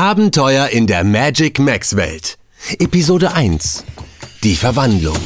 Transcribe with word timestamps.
Abenteuer 0.00 0.68
in 0.70 0.86
der 0.86 1.04
Magic 1.04 1.58
Max 1.58 1.94
Welt. 1.94 2.38
Episode 2.78 3.34
1. 3.34 3.84
Die 4.42 4.56
Verwandlung. 4.56 5.18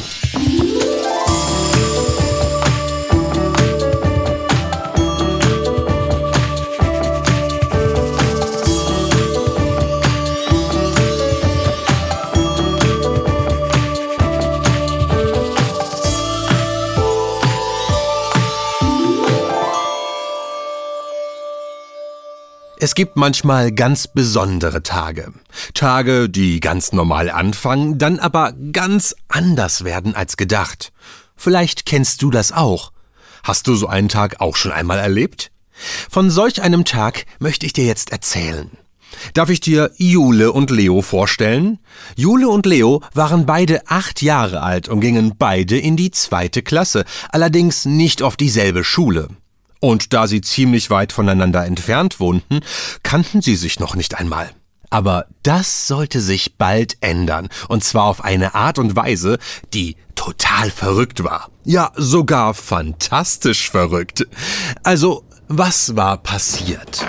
Es 22.84 22.94
gibt 22.94 23.16
manchmal 23.16 23.72
ganz 23.72 24.08
besondere 24.08 24.82
Tage. 24.82 25.32
Tage, 25.72 26.28
die 26.28 26.60
ganz 26.60 26.92
normal 26.92 27.30
anfangen, 27.30 27.96
dann 27.96 28.18
aber 28.18 28.52
ganz 28.72 29.16
anders 29.26 29.84
werden 29.84 30.14
als 30.14 30.36
gedacht. 30.36 30.92
Vielleicht 31.34 31.86
kennst 31.86 32.20
du 32.20 32.30
das 32.30 32.52
auch. 32.52 32.92
Hast 33.42 33.68
du 33.68 33.74
so 33.74 33.86
einen 33.86 34.10
Tag 34.10 34.42
auch 34.42 34.54
schon 34.54 34.70
einmal 34.70 34.98
erlebt? 34.98 35.50
Von 36.10 36.28
solch 36.28 36.60
einem 36.60 36.84
Tag 36.84 37.24
möchte 37.38 37.64
ich 37.64 37.72
dir 37.72 37.86
jetzt 37.86 38.12
erzählen. 38.12 38.70
Darf 39.32 39.48
ich 39.48 39.60
dir 39.60 39.90
Jule 39.96 40.52
und 40.52 40.70
Leo 40.70 41.00
vorstellen? 41.00 41.78
Jule 42.16 42.50
und 42.50 42.66
Leo 42.66 43.00
waren 43.14 43.46
beide 43.46 43.88
acht 43.88 44.20
Jahre 44.20 44.60
alt 44.62 44.90
und 44.90 45.00
gingen 45.00 45.36
beide 45.38 45.78
in 45.78 45.96
die 45.96 46.10
zweite 46.10 46.60
Klasse, 46.60 47.06
allerdings 47.30 47.86
nicht 47.86 48.20
auf 48.20 48.36
dieselbe 48.36 48.84
Schule. 48.84 49.28
Und 49.84 50.14
da 50.14 50.26
sie 50.26 50.40
ziemlich 50.40 50.88
weit 50.88 51.12
voneinander 51.12 51.66
entfernt 51.66 52.18
wohnten, 52.18 52.60
kannten 53.02 53.42
sie 53.42 53.54
sich 53.54 53.80
noch 53.80 53.96
nicht 53.96 54.14
einmal. 54.14 54.50
Aber 54.88 55.26
das 55.42 55.86
sollte 55.86 56.22
sich 56.22 56.56
bald 56.56 56.96
ändern, 57.02 57.50
und 57.68 57.84
zwar 57.84 58.04
auf 58.04 58.24
eine 58.24 58.54
Art 58.54 58.78
und 58.78 58.96
Weise, 58.96 59.38
die 59.74 59.96
total 60.14 60.70
verrückt 60.70 61.22
war. 61.22 61.50
Ja, 61.64 61.92
sogar 61.96 62.54
fantastisch 62.54 63.70
verrückt. 63.70 64.26
Also, 64.84 65.24
was 65.48 65.94
war 65.94 66.16
passiert? 66.16 67.06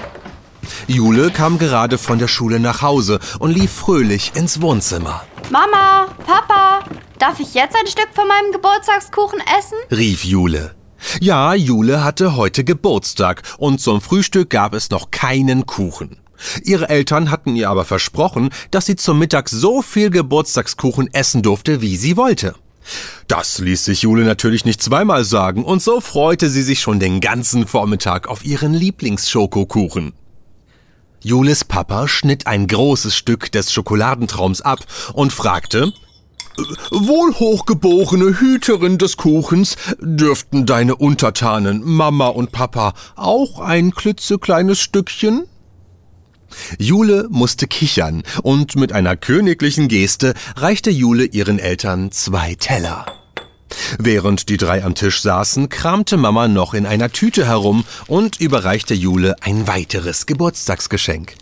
Jule 0.85 1.31
kam 1.31 1.57
gerade 1.57 1.97
von 1.97 2.19
der 2.19 2.27
Schule 2.27 2.59
nach 2.59 2.81
Hause 2.81 3.21
und 3.39 3.51
lief 3.51 3.71
fröhlich 3.71 4.33
ins 4.35 4.59
Wohnzimmer. 4.59 5.23
Mama, 5.49 6.07
Papa, 6.27 6.83
darf 7.19 7.39
ich 7.39 7.53
jetzt 7.53 7.77
ein 7.79 7.87
Stück 7.87 8.09
von 8.13 8.27
meinem 8.27 8.51
Geburtstagskuchen 8.51 9.39
essen? 9.57 9.77
rief 9.97 10.25
Jule. 10.25 10.75
Ja, 11.19 11.53
Jule 11.53 12.03
hatte 12.03 12.35
heute 12.35 12.63
Geburtstag 12.63 13.43
und 13.57 13.79
zum 13.79 14.01
Frühstück 14.01 14.49
gab 14.49 14.73
es 14.73 14.89
noch 14.89 15.11
keinen 15.11 15.65
Kuchen. 15.65 16.17
Ihre 16.63 16.89
Eltern 16.89 17.31
hatten 17.31 17.55
ihr 17.55 17.69
aber 17.69 17.85
versprochen, 17.85 18.49
dass 18.71 18.85
sie 18.85 18.95
zum 18.95 19.19
Mittag 19.19 19.49
so 19.49 19.81
viel 19.81 20.09
Geburtstagskuchen 20.09 21.13
essen 21.13 21.41
durfte, 21.41 21.81
wie 21.81 21.97
sie 21.97 22.17
wollte. 22.17 22.55
Das 23.27 23.57
ließ 23.57 23.85
sich 23.85 24.03
Jule 24.03 24.25
natürlich 24.25 24.65
nicht 24.65 24.81
zweimal 24.81 25.23
sagen, 25.23 25.63
und 25.63 25.81
so 25.81 26.01
freute 26.01 26.49
sie 26.49 26.61
sich 26.61 26.81
schon 26.81 26.99
den 26.99 27.19
ganzen 27.19 27.65
Vormittag 27.65 28.27
auf 28.27 28.45
ihren 28.45 28.73
Lieblingsschokokuchen. 28.73 30.13
Jules 31.21 31.63
Papa 31.63 32.07
schnitt 32.07 32.45
ein 32.45 32.67
großes 32.67 33.15
Stück 33.15 33.51
des 33.51 33.73
Schokoladentraums 33.73 34.61
ab 34.61 34.79
und 35.13 35.33
fragte, 35.33 35.91
Wohl 36.91 37.33
hochgeborene 37.33 38.39
Hüterin 38.39 38.97
des 38.97 39.17
Kuchens, 39.17 39.75
dürften 39.99 40.65
deine 40.65 40.95
Untertanen, 40.95 41.83
Mama 41.83 42.27
und 42.27 42.51
Papa, 42.51 42.93
auch 43.15 43.59
ein 43.59 43.91
klitzekleines 43.91 44.79
Stückchen? 44.79 45.45
Jule 46.77 47.27
musste 47.29 47.67
kichern, 47.67 48.23
und 48.43 48.75
mit 48.75 48.93
einer 48.93 49.17
königlichen 49.17 49.87
Geste 49.87 50.33
reichte 50.55 50.89
Jule 50.89 51.25
ihren 51.25 51.59
Eltern 51.59 52.11
zwei 52.11 52.55
Teller. 52.55 53.05
Während 53.99 54.49
die 54.49 54.57
drei 54.57 54.83
am 54.83 54.95
Tisch 54.95 55.21
saßen, 55.21 55.69
kramte 55.69 56.17
Mama 56.17 56.47
noch 56.47 56.73
in 56.73 56.85
einer 56.85 57.11
Tüte 57.11 57.45
herum 57.45 57.83
und 58.07 58.39
überreichte 58.39 58.93
Jule 58.93 59.35
ein 59.41 59.67
weiteres 59.67 60.25
Geburtstagsgeschenk. 60.25 61.35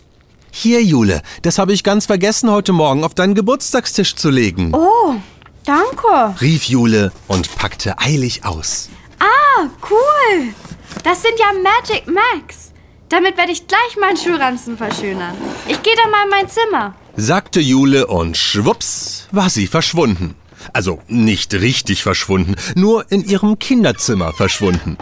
Hier, 0.56 0.80
Jule, 0.84 1.20
das 1.42 1.58
habe 1.58 1.72
ich 1.72 1.82
ganz 1.82 2.06
vergessen, 2.06 2.48
heute 2.48 2.72
Morgen 2.72 3.02
auf 3.02 3.12
deinen 3.12 3.34
Geburtstagstisch 3.34 4.14
zu 4.14 4.30
legen. 4.30 4.72
Oh, 4.72 5.16
danke. 5.64 6.40
rief 6.40 6.62
Jule 6.66 7.10
und 7.26 7.56
packte 7.56 7.98
eilig 7.98 8.44
aus. 8.44 8.88
Ah, 9.18 9.66
cool. 9.90 10.54
Das 11.02 11.22
sind 11.22 11.34
ja 11.40 11.46
Magic 11.60 12.06
Max. 12.06 12.70
Damit 13.08 13.36
werde 13.36 13.50
ich 13.50 13.66
gleich 13.66 13.96
meinen 14.00 14.16
Schulranzen 14.16 14.76
verschönern. 14.76 15.36
Ich 15.66 15.82
gehe 15.82 15.96
dann 15.96 16.12
mal 16.12 16.22
in 16.22 16.30
mein 16.30 16.48
Zimmer. 16.48 16.94
sagte 17.16 17.58
Jule 17.58 18.06
und 18.06 18.36
schwupps 18.36 19.26
war 19.32 19.50
sie 19.50 19.66
verschwunden. 19.66 20.36
Also 20.72 21.00
nicht 21.08 21.52
richtig 21.52 22.04
verschwunden, 22.04 22.54
nur 22.76 23.10
in 23.10 23.24
ihrem 23.24 23.58
Kinderzimmer 23.58 24.32
verschwunden. 24.32 24.96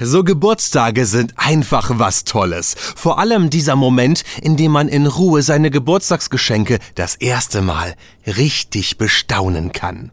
So 0.00 0.22
Geburtstage 0.22 1.06
sind 1.06 1.34
einfach 1.36 1.90
was 1.94 2.24
Tolles. 2.24 2.76
Vor 2.96 3.18
allem 3.18 3.50
dieser 3.50 3.74
Moment, 3.74 4.22
in 4.40 4.56
dem 4.56 4.72
man 4.72 4.88
in 4.88 5.06
Ruhe 5.06 5.42
seine 5.42 5.70
Geburtstagsgeschenke 5.70 6.78
das 6.94 7.16
erste 7.16 7.62
Mal 7.62 7.94
richtig 8.26 8.98
bestaunen 8.98 9.72
kann. 9.72 10.12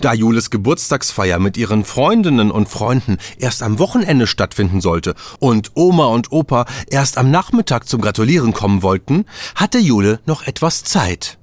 Da 0.00 0.12
Jules 0.12 0.50
Geburtstagsfeier 0.50 1.38
mit 1.38 1.56
ihren 1.56 1.84
Freundinnen 1.84 2.50
und 2.50 2.68
Freunden 2.68 3.18
erst 3.38 3.62
am 3.62 3.78
Wochenende 3.78 4.26
stattfinden 4.26 4.80
sollte 4.80 5.14
und 5.40 5.72
Oma 5.74 6.06
und 6.06 6.30
Opa 6.30 6.66
erst 6.88 7.18
am 7.18 7.30
Nachmittag 7.30 7.88
zum 7.88 8.00
Gratulieren 8.00 8.52
kommen 8.52 8.82
wollten, 8.82 9.24
hatte 9.54 9.78
Jule 9.78 10.20
noch 10.26 10.46
etwas 10.46 10.84
Zeit. 10.84 11.38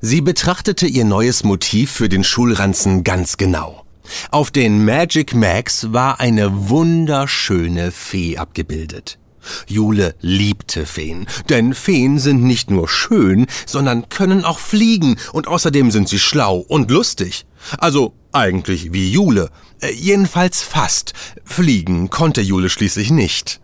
Sie 0.00 0.20
betrachtete 0.20 0.86
ihr 0.86 1.04
neues 1.04 1.44
Motiv 1.44 1.90
für 1.90 2.08
den 2.08 2.22
Schulranzen 2.22 3.02
ganz 3.02 3.38
genau. 3.38 3.83
Auf 4.30 4.50
den 4.50 4.84
Magic 4.84 5.34
Max 5.34 5.92
war 5.92 6.20
eine 6.20 6.68
wunderschöne 6.68 7.90
Fee 7.90 8.36
abgebildet. 8.36 9.18
Jule 9.66 10.14
liebte 10.20 10.86
Feen, 10.86 11.26
denn 11.48 11.74
Feen 11.74 12.18
sind 12.18 12.42
nicht 12.42 12.70
nur 12.70 12.88
schön, 12.88 13.46
sondern 13.66 14.08
können 14.08 14.44
auch 14.44 14.58
fliegen 14.58 15.16
und 15.32 15.48
außerdem 15.48 15.90
sind 15.90 16.08
sie 16.08 16.18
schlau 16.18 16.58
und 16.58 16.90
lustig. 16.90 17.46
Also 17.78 18.14
eigentlich 18.32 18.92
wie 18.92 19.10
Jule, 19.10 19.50
äh, 19.80 19.92
jedenfalls 19.92 20.62
fast. 20.62 21.12
Fliegen 21.44 22.10
konnte 22.10 22.40
Jule 22.40 22.68
schließlich 22.68 23.10
nicht. 23.10 23.60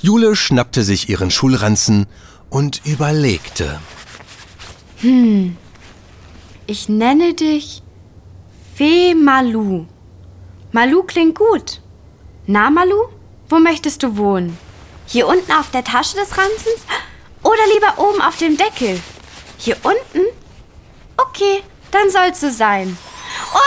Jule 0.00 0.36
schnappte 0.36 0.82
sich 0.82 1.08
ihren 1.08 1.30
Schulranzen 1.30 2.06
und 2.50 2.82
überlegte. 2.84 3.78
Ich 6.66 6.88
nenne 6.88 7.34
dich 7.34 7.82
Fee 8.76 9.14
Malu. 9.14 9.86
Malu 10.70 11.02
klingt 11.04 11.38
gut. 11.38 11.80
Na, 12.46 12.68
Malu? 12.68 13.08
Wo 13.48 13.58
möchtest 13.58 14.02
du 14.02 14.18
wohnen? 14.18 14.58
Hier 15.06 15.26
unten 15.26 15.50
auf 15.52 15.70
der 15.70 15.82
Tasche 15.82 16.16
des 16.16 16.36
Ranzens? 16.36 16.82
Oder 17.42 17.66
lieber 17.72 17.94
oben 17.96 18.20
auf 18.20 18.36
dem 18.36 18.58
Deckel? 18.58 19.00
Hier 19.56 19.78
unten? 19.82 20.26
Okay, 21.16 21.62
dann 21.90 22.10
soll's 22.10 22.42
so 22.42 22.50
sein. 22.50 22.98
Oh, 23.54 23.58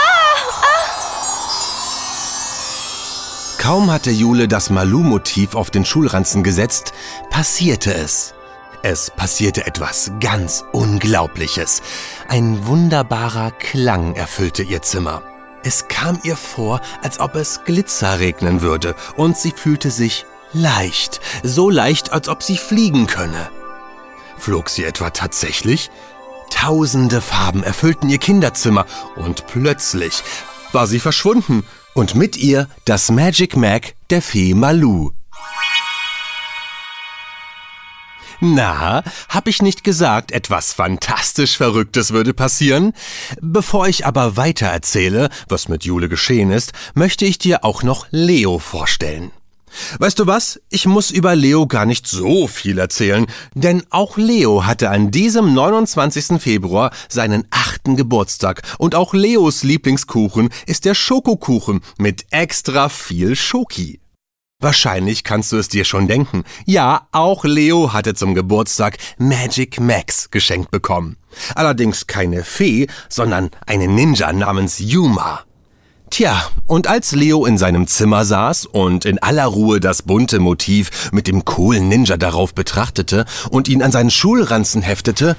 Kaum 3.58 3.90
hatte 3.90 4.12
Jule 4.12 4.46
das 4.46 4.70
Malu-Motiv 4.70 5.56
auf 5.56 5.72
den 5.72 5.84
Schulranzen 5.84 6.44
gesetzt, 6.44 6.92
passierte 7.30 7.92
es. 7.92 8.32
Es 8.82 9.10
passierte 9.10 9.66
etwas 9.66 10.10
ganz 10.20 10.64
Unglaubliches. 10.72 11.82
Ein 12.28 12.66
wunderbarer 12.66 13.50
Klang 13.50 14.14
erfüllte 14.14 14.62
ihr 14.62 14.80
Zimmer. 14.80 15.22
Es 15.62 15.88
kam 15.88 16.18
ihr 16.22 16.36
vor, 16.36 16.80
als 17.02 17.20
ob 17.20 17.34
es 17.34 17.60
Glitzer 17.64 18.18
regnen 18.20 18.62
würde, 18.62 18.94
und 19.16 19.36
sie 19.36 19.52
fühlte 19.52 19.90
sich 19.90 20.24
leicht, 20.54 21.20
so 21.42 21.68
leicht, 21.68 22.12
als 22.12 22.30
ob 22.30 22.42
sie 22.42 22.56
fliegen 22.56 23.06
könne. 23.06 23.50
Flog 24.38 24.70
sie 24.70 24.84
etwa 24.84 25.10
tatsächlich? 25.10 25.90
Tausende 26.50 27.20
Farben 27.20 27.62
erfüllten 27.62 28.08
ihr 28.08 28.18
Kinderzimmer, 28.18 28.86
und 29.16 29.46
plötzlich 29.46 30.22
war 30.72 30.86
sie 30.86 31.00
verschwunden, 31.00 31.64
und 31.94 32.14
mit 32.14 32.38
ihr 32.38 32.66
das 32.86 33.10
Magic 33.10 33.56
Mac 33.56 33.94
der 34.08 34.22
Fee 34.22 34.54
Malu. 34.54 35.10
Na, 38.40 39.04
hab 39.28 39.48
ich 39.48 39.60
nicht 39.60 39.84
gesagt, 39.84 40.32
etwas 40.32 40.72
fantastisch 40.72 41.58
Verrücktes 41.58 42.12
würde 42.12 42.32
passieren? 42.32 42.94
Bevor 43.42 43.86
ich 43.86 44.06
aber 44.06 44.38
weiter 44.38 44.66
erzähle, 44.66 45.28
was 45.48 45.68
mit 45.68 45.84
Jule 45.84 46.08
geschehen 46.08 46.50
ist, 46.50 46.72
möchte 46.94 47.26
ich 47.26 47.36
dir 47.36 47.64
auch 47.64 47.82
noch 47.82 48.06
Leo 48.10 48.58
vorstellen. 48.58 49.30
Weißt 49.98 50.18
du 50.18 50.26
was? 50.26 50.58
Ich 50.70 50.86
muss 50.86 51.10
über 51.10 51.36
Leo 51.36 51.66
gar 51.66 51.84
nicht 51.84 52.06
so 52.06 52.46
viel 52.46 52.78
erzählen, 52.78 53.26
denn 53.54 53.84
auch 53.90 54.16
Leo 54.16 54.64
hatte 54.64 54.88
an 54.88 55.10
diesem 55.10 55.52
29. 55.52 56.40
Februar 56.40 56.92
seinen 57.08 57.46
achten 57.50 57.94
Geburtstag 57.94 58.62
und 58.78 58.94
auch 58.94 59.12
Leos 59.12 59.62
Lieblingskuchen 59.62 60.48
ist 60.66 60.86
der 60.86 60.94
Schokokuchen 60.94 61.82
mit 61.98 62.24
extra 62.30 62.88
viel 62.88 63.36
Schoki. 63.36 64.00
Wahrscheinlich 64.60 65.24
kannst 65.24 65.52
du 65.52 65.56
es 65.56 65.68
dir 65.68 65.84
schon 65.84 66.06
denken. 66.06 66.44
Ja, 66.66 67.08
auch 67.12 67.44
Leo 67.44 67.94
hatte 67.94 68.14
zum 68.14 68.34
Geburtstag 68.34 68.98
Magic 69.16 69.80
Max 69.80 70.30
geschenkt 70.30 70.70
bekommen. 70.70 71.16
Allerdings 71.54 72.06
keine 72.06 72.44
Fee, 72.44 72.86
sondern 73.08 73.50
eine 73.66 73.88
Ninja 73.88 74.32
namens 74.32 74.78
Yuma. 74.78 75.44
Tja, 76.10 76.50
und 76.66 76.88
als 76.88 77.12
Leo 77.12 77.46
in 77.46 77.56
seinem 77.56 77.86
Zimmer 77.86 78.24
saß 78.24 78.66
und 78.66 79.04
in 79.04 79.22
aller 79.22 79.46
Ruhe 79.46 79.80
das 79.80 80.02
bunte 80.02 80.40
Motiv 80.40 81.10
mit 81.12 81.26
dem 81.26 81.44
coolen 81.44 81.88
Ninja 81.88 82.16
darauf 82.16 82.52
betrachtete 82.52 83.24
und 83.50 83.68
ihn 83.68 83.82
an 83.82 83.92
seinen 83.92 84.10
Schulranzen 84.10 84.82
heftete, 84.82 85.36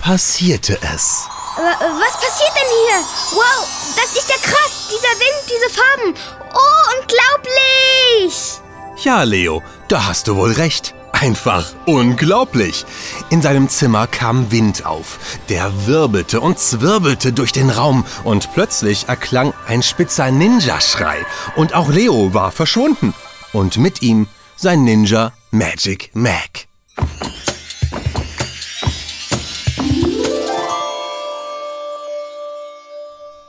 passierte 0.00 0.78
es. 0.94 1.28
Äh, 1.58 1.60
was 1.60 2.14
passiert 2.14 2.52
denn 2.54 2.70
hier? 2.70 3.04
Wow, 3.32 3.66
das 3.96 4.16
ist 4.16 4.30
ja 4.30 4.36
krass. 4.40 4.86
Dieser 4.88 5.18
Wind, 5.18 5.42
diese 5.46 5.68
Farben. 5.74 6.14
Oh, 6.54 7.00
unglaublich! 7.00 8.60
Ja, 9.02 9.24
Leo, 9.24 9.62
da 9.88 10.06
hast 10.06 10.28
du 10.28 10.36
wohl 10.36 10.52
recht. 10.52 10.94
Einfach 11.12 11.72
unglaublich. 11.86 12.84
In 13.30 13.42
seinem 13.42 13.68
Zimmer 13.68 14.06
kam 14.06 14.52
Wind 14.52 14.86
auf. 14.86 15.18
Der 15.48 15.86
wirbelte 15.86 16.40
und 16.40 16.60
zwirbelte 16.60 17.32
durch 17.32 17.50
den 17.50 17.70
Raum 17.70 18.06
und 18.22 18.52
plötzlich 18.54 19.08
erklang 19.08 19.52
ein 19.66 19.82
spitzer 19.82 20.30
Ninja-Schrei. 20.30 21.26
Und 21.56 21.74
auch 21.74 21.88
Leo 21.88 22.34
war 22.34 22.52
verschwunden. 22.52 23.14
Und 23.52 23.78
mit 23.78 24.00
ihm 24.02 24.28
sein 24.56 24.84
Ninja 24.84 25.32
Magic 25.50 26.10
Mac. 26.14 26.68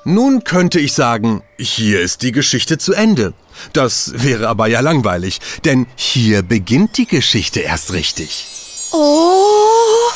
Nun 0.09 0.43
könnte 0.43 0.79
ich 0.79 0.93
sagen, 0.93 1.43
hier 1.59 2.01
ist 2.01 2.23
die 2.23 2.31
Geschichte 2.31 2.79
zu 2.79 2.93
Ende. 2.93 3.35
Das 3.73 4.23
wäre 4.23 4.47
aber 4.47 4.65
ja 4.65 4.79
langweilig, 4.79 5.39
denn 5.65 5.85
hier 5.95 6.41
beginnt 6.41 6.97
die 6.97 7.05
Geschichte 7.05 7.59
erst 7.59 7.93
richtig. 7.93 8.47
Oh, 8.91 10.09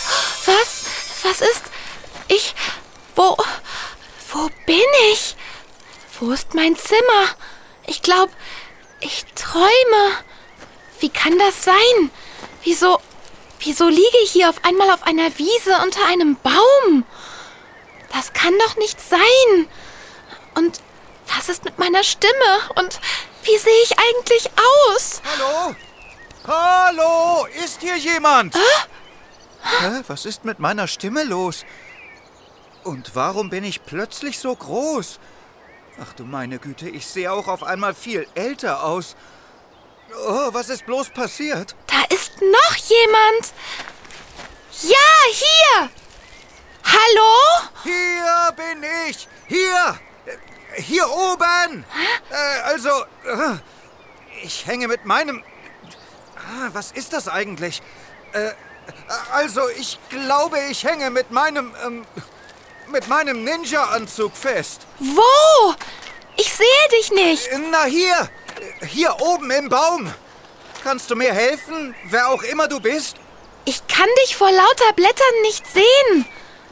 was? 0.48 0.86
Was 1.22 1.42
ist? 1.42 1.62
Ich. 2.28 2.56
Wo. 3.16 3.38
Wo 4.32 4.50
bin 4.66 4.82
ich? 5.12 5.36
Wo 6.20 6.32
ist 6.32 6.56
mein 6.56 6.76
Zimmer? 6.76 7.30
Ich 7.86 8.02
glaube, 8.02 8.32
ich 9.00 9.26
träume. 9.36 10.18
Wie 11.02 11.10
kann 11.10 11.38
das 11.38 11.66
sein? 11.66 12.10
Wieso. 12.64 12.98
Wieso 13.60 13.90
liege 13.90 14.18
ich 14.24 14.32
hier 14.32 14.50
auf 14.50 14.66
einmal 14.66 14.90
auf 14.90 15.04
einer 15.04 15.38
Wiese 15.38 15.78
unter 15.84 16.04
einem 16.08 16.36
Baum? 16.42 17.06
Das 18.12 18.34
kann 18.34 18.54
doch 18.66 18.76
nicht 18.78 19.00
sein. 19.00 19.68
Und 20.56 20.82
was 21.36 21.50
ist 21.50 21.66
mit 21.66 21.78
meiner 21.80 22.04
Stimme? 22.04 22.70
Und 22.76 23.00
wie 23.44 23.58
sehe 23.58 23.84
ich 23.84 23.96
eigentlich 23.98 24.50
aus? 24.90 25.22
Hallo? 25.26 25.76
Hallo? 26.48 27.48
Ist 27.64 27.82
hier 27.82 27.98
jemand? 27.98 28.56
Äh? 28.56 28.60
Hä? 29.64 30.02
Was 30.08 30.26
ist 30.26 30.46
mit 30.46 30.60
meiner 30.60 30.88
Stimme 30.88 31.24
los? 31.24 31.66
Und 32.84 33.16
warum 33.16 33.50
bin 33.50 33.64
ich 33.64 33.84
plötzlich 33.86 34.40
so 34.40 34.56
groß? 34.56 35.20
Ach 36.02 36.14
du 36.14 36.24
meine 36.26 36.60
Güte, 36.60 36.90
ich 36.90 37.06
sehe 37.06 37.32
auch 37.32 37.48
auf 37.48 37.64
einmal 37.64 37.94
viel 37.94 38.28
älter 38.36 38.84
aus. 38.84 39.16
Oh, 40.28 40.50
was 40.52 40.70
ist 40.70 40.86
bloß 40.86 41.10
passiert? 41.12 41.76
Da 41.88 42.16
ist 42.16 42.34
noch 42.42 42.76
jemand. 42.76 43.54
Ja, 44.82 44.98
hier. 45.32 45.90
Hallo? 46.84 47.70
Hier 47.84 48.52
bin 48.56 48.84
ich. 49.08 49.28
Hier. 49.48 50.00
Hier 50.76 51.10
oben! 51.10 51.86
Äh, 52.30 52.62
also, 52.64 52.90
äh, 52.90 53.56
ich 54.44 54.66
hänge 54.66 54.88
mit 54.88 55.06
meinem... 55.06 55.44
Ah, 56.36 56.70
was 56.74 56.92
ist 56.92 57.14
das 57.14 57.28
eigentlich? 57.28 57.82
Äh, 58.34 58.52
also, 59.32 59.70
ich 59.70 60.00
glaube, 60.10 60.60
ich 60.70 60.84
hänge 60.84 61.10
mit 61.10 61.32
meinem... 61.32 61.74
Ähm, 61.86 62.06
mit 62.88 63.08
meinem 63.08 63.44
Ninja-Anzug 63.44 64.36
fest. 64.36 64.86
Wo? 65.00 65.74
Ich 66.38 66.54
sehe 66.54 66.90
dich 67.00 67.12
nicht. 67.12 67.50
Na, 67.72 67.86
hier. 67.86 68.30
Hier 68.88 69.16
oben 69.20 69.50
im 69.52 69.70
Baum. 69.70 70.14
Kannst 70.84 71.10
du 71.10 71.16
mir 71.16 71.34
helfen, 71.34 71.96
wer 72.06 72.30
auch 72.30 72.44
immer 72.44 72.68
du 72.68 72.80
bist? 72.80 73.16
Ich 73.66 73.88
kann 73.88 74.10
dich 74.24 74.36
vor 74.36 74.52
lauter 74.52 74.94
Blättern 74.96 75.42
nicht 75.44 75.66
sehen. 75.66 76.26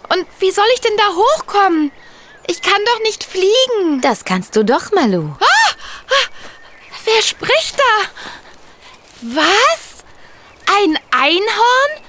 Und 0.09 0.27
wie 0.39 0.51
soll 0.51 0.65
ich 0.73 0.81
denn 0.81 0.97
da 0.97 1.15
hochkommen? 1.15 1.91
Ich 2.47 2.61
kann 2.61 2.81
doch 2.85 2.99
nicht 3.03 3.23
fliegen. 3.23 4.01
Das 4.01 4.25
kannst 4.25 4.55
du 4.55 4.63
doch, 4.63 4.91
Malu. 4.91 5.29
Ah, 5.39 6.25
wer 7.05 7.21
spricht 7.21 7.77
da? 7.77 8.07
Was? 9.21 10.03
Ein 10.65 10.97
Einhorn? 11.11 12.01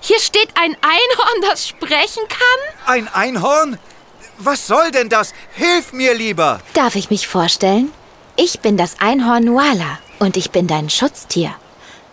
Hier 0.00 0.18
steht 0.20 0.48
ein 0.54 0.76
Einhorn, 0.80 1.42
das 1.42 1.68
sprechen 1.68 2.22
kann? 2.28 2.86
Ein 2.86 3.08
Einhorn? 3.08 3.78
Was 4.38 4.66
soll 4.66 4.90
denn 4.90 5.08
das? 5.08 5.34
Hilf 5.54 5.92
mir 5.92 6.14
lieber. 6.14 6.60
Darf 6.74 6.96
ich 6.96 7.10
mich 7.10 7.28
vorstellen? 7.28 7.92
Ich 8.36 8.60
bin 8.60 8.76
das 8.76 8.98
Einhorn 9.00 9.44
Nuala 9.44 9.98
und 10.18 10.36
ich 10.36 10.50
bin 10.50 10.66
dein 10.66 10.88
Schutztier. 10.88 11.54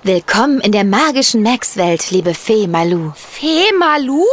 Willkommen 0.04 0.59
in 0.62 0.71
der 0.74 0.83
magischen 0.83 1.42
Max-Welt, 1.42 2.12
liebe 2.12 2.33
Fee 2.33 2.68
Malu. 2.68 3.13
Fee 3.15 3.71
Malu? 3.80 4.24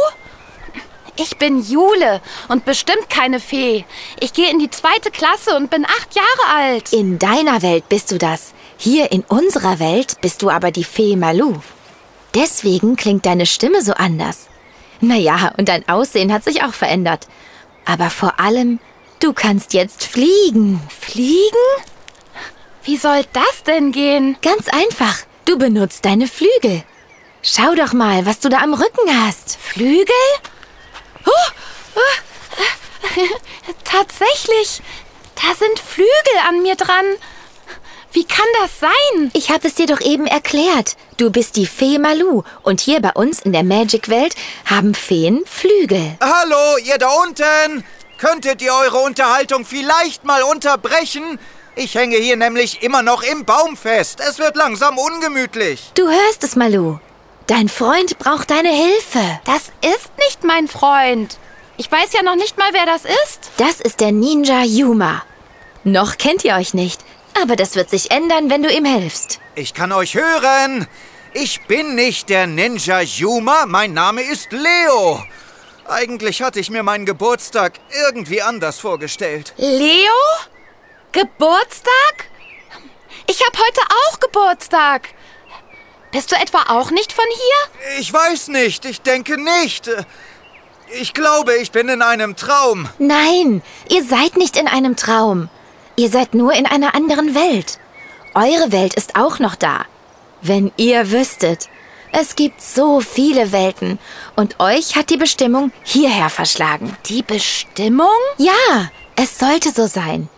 Ich 1.17 1.37
bin 1.37 1.61
Jule 1.61 2.21
und 2.49 2.65
bestimmt 2.65 3.09
keine 3.09 3.39
Fee. 3.39 3.85
Ich 4.19 4.33
gehe 4.33 4.49
in 4.51 4.59
die 4.59 4.69
zweite 4.69 5.11
Klasse 5.11 5.55
und 5.55 5.69
bin 5.69 5.85
acht 5.85 6.13
Jahre 6.13 6.55
alt. 6.57 6.91
In 6.91 7.19
deiner 7.19 7.61
Welt 7.61 7.87
bist 7.87 8.11
du 8.11 8.17
das. 8.17 8.53
Hier 8.77 9.11
in 9.11 9.21
unserer 9.21 9.79
Welt 9.79 10.19
bist 10.21 10.41
du 10.41 10.49
aber 10.49 10.71
die 10.71 10.83
Fee 10.83 11.15
Malu. 11.15 11.55
Deswegen 12.33 12.97
klingt 12.97 13.25
deine 13.25 13.45
Stimme 13.45 13.81
so 13.81 13.93
anders. 13.93 14.47
Naja, 14.99 15.53
und 15.57 15.69
dein 15.69 15.87
Aussehen 15.87 16.33
hat 16.33 16.43
sich 16.43 16.63
auch 16.63 16.73
verändert. 16.73 17.27
Aber 17.85 18.09
vor 18.09 18.39
allem, 18.39 18.79
du 19.21 19.31
kannst 19.31 19.73
jetzt 19.73 20.03
fliegen. 20.03 20.81
Fliegen? 20.89 21.39
Wie 22.83 22.97
soll 22.97 23.23
das 23.31 23.63
denn 23.65 23.93
gehen? 23.93 24.35
Ganz 24.41 24.67
einfach. 24.67 25.19
Du 25.45 25.57
benutzt 25.57 26.03
deine 26.03 26.27
Flügel. 26.27 26.83
Schau 27.41 27.73
doch 27.75 27.93
mal, 27.93 28.25
was 28.25 28.39
du 28.39 28.49
da 28.49 28.57
am 28.57 28.73
Rücken 28.73 29.25
hast. 29.25 29.57
Flügel? 29.57 30.13
Tatsächlich, 33.83 34.81
da 35.35 35.53
sind 35.55 35.79
Flügel 35.79 36.37
an 36.47 36.61
mir 36.61 36.75
dran. 36.75 37.05
Wie 38.11 38.25
kann 38.25 38.45
das 38.61 38.79
sein? 38.79 39.31
Ich 39.33 39.49
habe 39.49 39.67
es 39.67 39.75
dir 39.75 39.87
doch 39.87 39.99
eben 39.99 40.25
erklärt. 40.25 40.95
Du 41.17 41.31
bist 41.31 41.57
die 41.57 41.65
Fee 41.65 41.99
Malu 41.99 42.43
und 42.63 42.79
hier 42.79 43.01
bei 43.01 43.11
uns 43.11 43.41
in 43.41 43.51
der 43.51 43.63
Magic-Welt 43.63 44.35
haben 44.65 44.93
Feen 44.93 45.43
Flügel. 45.45 46.17
Hallo, 46.21 46.77
ihr 46.83 46.97
da 46.97 47.09
unten! 47.09 47.83
Könntet 48.17 48.61
ihr 48.61 48.73
eure 48.73 48.99
Unterhaltung 48.99 49.65
vielleicht 49.65 50.23
mal 50.23 50.43
unterbrechen? 50.43 51.37
Ich 51.75 51.95
hänge 51.95 52.15
hier 52.15 52.37
nämlich 52.37 52.81
immer 52.81 53.01
noch 53.01 53.21
im 53.21 53.43
Baum 53.43 53.75
fest. 53.75 54.21
Es 54.25 54.39
wird 54.39 54.55
langsam 54.55 54.97
ungemütlich. 54.97 55.91
Du 55.95 56.07
hörst 56.07 56.45
es, 56.45 56.55
Malu. 56.55 56.99
Dein 57.47 57.69
Freund 57.69 58.17
braucht 58.17 58.49
deine 58.49 58.69
Hilfe. 58.71 59.39
Das 59.45 59.71
ist 59.81 60.09
nicht 60.17 60.43
mein 60.43 60.67
Freund. 60.67 61.37
Ich 61.77 61.91
weiß 61.91 62.13
ja 62.13 62.23
noch 62.23 62.35
nicht 62.35 62.57
mal, 62.57 62.69
wer 62.71 62.87
das 62.87 63.05
ist. 63.05 63.51
Das 63.57 63.81
ist 63.81 63.99
der 63.99 64.11
Ninja 64.11 64.63
Yuma. 64.63 65.23
Noch 65.83 66.17
kennt 66.17 66.43
ihr 66.43 66.55
euch 66.55 66.73
nicht, 66.73 67.01
aber 67.39 67.55
das 67.55 67.75
wird 67.75 67.91
sich 67.91 68.09
ändern, 68.09 68.49
wenn 68.49 68.63
du 68.63 68.71
ihm 68.71 68.85
hilfst. 68.85 69.39
Ich 69.53 69.75
kann 69.75 69.91
euch 69.91 70.15
hören. 70.15 70.87
Ich 71.33 71.61
bin 71.67 71.93
nicht 71.93 72.29
der 72.29 72.47
Ninja 72.47 73.01
Yuma, 73.01 73.65
mein 73.67 73.93
Name 73.93 74.21
ist 74.23 74.51
Leo. 74.51 75.23
Eigentlich 75.87 76.41
hatte 76.41 76.59
ich 76.59 76.71
mir 76.71 76.81
meinen 76.81 77.05
Geburtstag 77.05 77.73
irgendwie 78.07 78.41
anders 78.41 78.79
vorgestellt. 78.79 79.53
Leo? 79.57 80.13
Geburtstag? 81.11 82.29
Ich 83.27 83.39
habe 83.45 83.57
heute 83.59 83.81
auch 83.81 84.19
Geburtstag. 84.19 85.09
Bist 86.15 86.31
du 86.31 86.37
etwa 86.37 86.59
auch 86.69 86.91
nicht 86.91 87.11
von 87.11 87.25
hier? 87.27 87.99
Ich 87.99 88.13
weiß 88.13 88.47
nicht. 88.47 88.85
Ich 88.85 89.01
denke 89.01 89.35
nicht. 89.37 89.91
Ich 91.01 91.13
glaube, 91.13 91.57
ich 91.57 91.73
bin 91.73 91.89
in 91.89 92.01
einem 92.01 92.37
Traum. 92.37 92.87
Nein, 92.99 93.61
ihr 93.89 94.01
seid 94.01 94.37
nicht 94.37 94.55
in 94.55 94.69
einem 94.69 94.95
Traum. 94.95 95.49
Ihr 95.97 96.09
seid 96.09 96.33
nur 96.33 96.53
in 96.53 96.67
einer 96.67 96.95
anderen 96.95 97.35
Welt. 97.35 97.79
Eure 98.33 98.71
Welt 98.71 98.93
ist 98.95 99.17
auch 99.17 99.39
noch 99.39 99.55
da. 99.55 99.83
Wenn 100.41 100.71
ihr 100.77 101.11
wüsstet. 101.11 101.67
Es 102.13 102.37
gibt 102.37 102.61
so 102.61 103.01
viele 103.01 103.51
Welten. 103.51 103.99
Und 104.37 104.61
euch 104.61 104.95
hat 104.95 105.09
die 105.09 105.17
Bestimmung 105.17 105.73
hierher 105.83 106.29
verschlagen. 106.29 106.95
Die 107.07 107.23
Bestimmung? 107.23 108.07
Ja, 108.37 108.89
es 109.17 109.37
sollte 109.37 109.71
so 109.71 109.85
sein. 109.85 110.29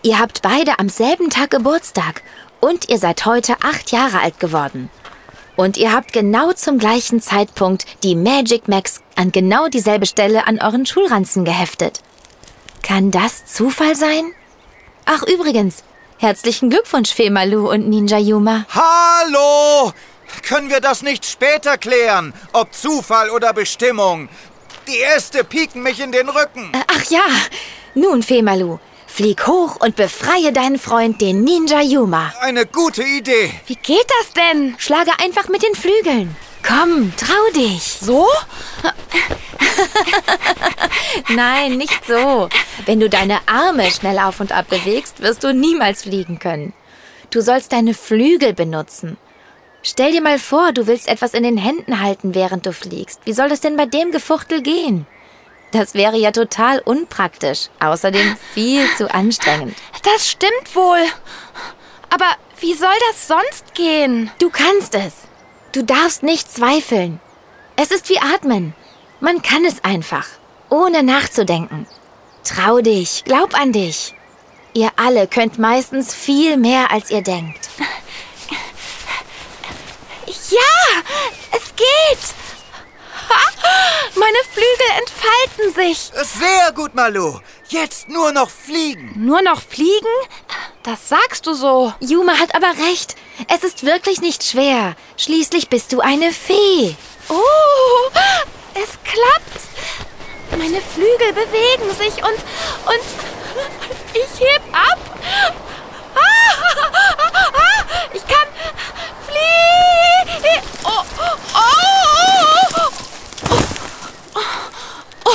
Ihr 0.00 0.18
habt 0.18 0.40
beide 0.40 0.78
am 0.78 0.88
selben 0.88 1.28
Tag 1.28 1.50
Geburtstag. 1.50 2.22
Und 2.60 2.88
ihr 2.88 2.96
seid 2.96 3.26
heute 3.26 3.56
acht 3.62 3.92
Jahre 3.92 4.20
alt 4.20 4.40
geworden. 4.40 4.88
Und 5.56 5.76
ihr 5.76 5.92
habt 5.92 6.12
genau 6.12 6.52
zum 6.52 6.78
gleichen 6.78 7.20
Zeitpunkt 7.20 7.86
die 8.02 8.14
Magic 8.14 8.68
Max 8.68 9.00
an 9.16 9.32
genau 9.32 9.68
dieselbe 9.68 10.06
Stelle 10.06 10.46
an 10.46 10.60
euren 10.60 10.86
Schulranzen 10.86 11.44
geheftet. 11.44 12.00
Kann 12.82 13.10
das 13.10 13.46
Zufall 13.46 13.96
sein? 13.96 14.32
Ach 15.06 15.22
übrigens, 15.22 15.82
Herzlichen 16.18 16.70
Glückwunsch, 16.70 17.12
Femalu 17.12 17.70
und 17.70 17.90
Ninja 17.90 18.16
Yuma. 18.16 18.64
Hallo! 18.70 19.92
Können 20.48 20.70
wir 20.70 20.80
das 20.80 21.02
nicht 21.02 21.26
später 21.26 21.76
klären? 21.76 22.32
Ob 22.54 22.72
Zufall 22.72 23.28
oder 23.28 23.52
Bestimmung? 23.52 24.30
Die 24.88 25.02
Äste 25.02 25.44
pieken 25.44 25.82
mich 25.82 26.00
in 26.00 26.12
den 26.12 26.30
Rücken. 26.30 26.72
Ach 26.88 27.04
ja, 27.10 27.26
nun, 27.94 28.22
Femalu, 28.22 28.78
flieg 29.16 29.46
hoch 29.46 29.76
und 29.80 29.96
befreie 29.96 30.52
deinen 30.52 30.78
Freund, 30.78 31.22
den 31.22 31.42
Ninja 31.42 31.80
Yuma. 31.80 32.34
Eine 32.42 32.66
gute 32.66 33.02
Idee. 33.02 33.50
Wie 33.66 33.76
geht 33.76 34.04
das 34.20 34.34
denn? 34.34 34.74
Schlage 34.76 35.10
einfach 35.24 35.48
mit 35.48 35.62
den 35.62 35.74
Flügeln. 35.74 36.36
Komm, 36.62 37.14
trau 37.16 37.52
dich. 37.54 37.82
So? 37.82 38.26
Nein, 41.34 41.78
nicht 41.78 42.04
so. 42.06 42.50
Wenn 42.84 43.00
du 43.00 43.08
deine 43.08 43.38
Arme 43.46 43.90
schnell 43.90 44.18
auf 44.18 44.40
und 44.40 44.52
ab 44.52 44.68
bewegst, 44.68 45.22
wirst 45.22 45.44
du 45.44 45.54
niemals 45.54 46.02
fliegen 46.02 46.38
können. 46.38 46.74
Du 47.30 47.40
sollst 47.40 47.72
deine 47.72 47.94
Flügel 47.94 48.52
benutzen. 48.52 49.16
Stell 49.82 50.12
dir 50.12 50.20
mal 50.20 50.38
vor, 50.38 50.72
du 50.72 50.86
willst 50.86 51.08
etwas 51.08 51.32
in 51.32 51.42
den 51.42 51.56
Händen 51.56 52.02
halten, 52.02 52.34
während 52.34 52.66
du 52.66 52.72
fliegst. 52.72 53.20
Wie 53.24 53.32
soll 53.32 53.48
das 53.48 53.60
denn 53.60 53.78
bei 53.78 53.86
dem 53.86 54.10
Gefuchtel 54.10 54.60
gehen? 54.60 55.06
Das 55.76 55.92
wäre 55.92 56.16
ja 56.16 56.30
total 56.32 56.78
unpraktisch. 56.78 57.68
Außerdem 57.80 58.36
viel 58.54 58.88
zu 58.96 59.12
anstrengend. 59.12 59.76
Das 60.02 60.30
stimmt 60.30 60.74
wohl. 60.74 61.04
Aber 62.08 62.30
wie 62.60 62.72
soll 62.72 62.94
das 63.10 63.28
sonst 63.28 63.74
gehen? 63.74 64.30
Du 64.38 64.48
kannst 64.48 64.94
es. 64.94 65.12
Du 65.72 65.84
darfst 65.84 66.22
nicht 66.22 66.50
zweifeln. 66.50 67.20
Es 67.76 67.90
ist 67.90 68.08
wie 68.08 68.18
Atmen. 68.18 68.74
Man 69.20 69.42
kann 69.42 69.66
es 69.66 69.84
einfach, 69.84 70.26
ohne 70.70 71.02
nachzudenken. 71.02 71.86
Trau 72.42 72.80
dich, 72.80 73.24
glaub 73.24 73.54
an 73.54 73.72
dich. 73.72 74.14
Ihr 74.72 74.90
alle 74.96 75.26
könnt 75.26 75.58
meistens 75.58 76.14
viel 76.14 76.56
mehr, 76.56 76.90
als 76.90 77.10
ihr 77.10 77.22
denkt. 77.22 77.68
Ja, 80.48 81.02
es 81.50 81.74
geht. 81.74 82.34
Ha, 83.28 83.42
meine 84.14 84.38
Flügel 84.52 84.90
entfalten 85.56 85.74
sich. 85.74 86.10
Sehr 86.14 86.72
gut, 86.72 86.94
Malu. 86.94 87.40
Jetzt 87.68 88.08
nur 88.08 88.32
noch 88.32 88.50
fliegen. 88.50 89.12
Nur 89.16 89.42
noch 89.42 89.60
fliegen? 89.62 90.06
Das 90.82 91.08
sagst 91.08 91.46
du 91.46 91.54
so. 91.54 91.92
Juma 92.00 92.38
hat 92.38 92.54
aber 92.54 92.72
recht. 92.88 93.16
Es 93.48 93.64
ist 93.64 93.84
wirklich 93.84 94.20
nicht 94.20 94.44
schwer. 94.44 94.94
Schließlich 95.16 95.68
bist 95.68 95.92
du 95.92 96.00
eine 96.00 96.32
Fee. 96.32 96.96
Oh, 97.28 98.10
es 98.74 98.90
klappt. 99.04 99.60
Meine 100.52 100.80
Flügel 100.80 101.32
bewegen 101.32 101.94
sich 101.98 102.22
und 102.22 102.38
und 102.86 103.04
ich 104.14 104.40
heb 104.40 104.62
ab. 104.72 104.98
Ah, 106.14 107.84
ich 108.12 108.22
kann 108.26 108.48
fliegen. 109.26 110.62
Oh, 110.84 111.02
oh, 111.18 111.36
oh, 111.54 112.90
oh. 115.24 115.32